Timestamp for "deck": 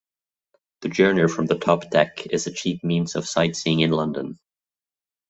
1.91-2.25